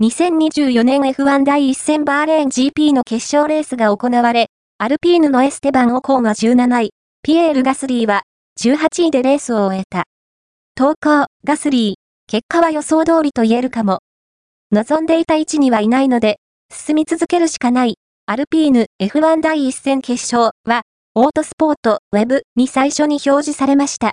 [0.00, 4.46] 2024年 F1 第1戦バーレーン GP の決勝レースが行われ、
[4.78, 6.90] アルピーヌのエステバン・オコンは17位、
[7.24, 8.22] ピエール・ガスリーは
[8.60, 10.04] 18位でレースを終えた。
[10.76, 11.94] 投稿、ガスリー、
[12.28, 13.98] 結果は予想通りと言えるかも。
[14.70, 16.38] 望んでいた位置にはいないので、
[16.72, 17.96] 進み続けるしかない。
[18.26, 20.82] アルピーヌ F1 第1戦決勝は、
[21.16, 24.06] オートスポートウェブに最初に表示されました。